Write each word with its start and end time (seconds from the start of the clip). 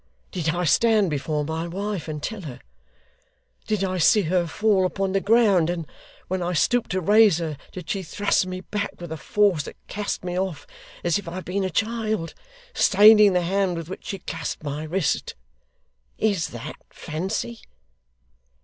Did 0.31 0.49
I 0.49 0.63
stand 0.63 1.11
before 1.11 1.45
my 1.45 1.67
wife, 1.67 2.07
and 2.07 2.23
tell 2.23 2.41
her? 2.41 2.59
Did 3.67 3.83
I 3.83 3.99
see 3.99 4.23
her 4.23 4.47
fall 4.47 4.83
upon 4.83 5.11
the 5.11 5.21
ground; 5.21 5.69
and, 5.69 5.85
when 6.27 6.41
I 6.41 6.53
stooped 6.53 6.89
to 6.93 6.99
raise 7.01 7.37
her, 7.37 7.55
did 7.71 7.87
she 7.87 8.01
thrust 8.01 8.47
me 8.47 8.61
back 8.61 8.99
with 8.99 9.11
a 9.11 9.15
force 9.17 9.61
that 9.65 9.75
cast 9.87 10.23
me 10.23 10.39
off 10.39 10.65
as 11.03 11.19
if 11.19 11.27
I 11.27 11.35
had 11.35 11.45
been 11.45 11.63
a 11.63 11.69
child, 11.69 12.33
staining 12.73 13.33
the 13.33 13.41
hand 13.43 13.77
with 13.77 13.89
which 13.89 14.07
she 14.07 14.17
clasped 14.17 14.63
my 14.63 14.85
wrist? 14.85 15.35
Is 16.17 16.47
THAT 16.47 16.77
fancy? 16.89 17.59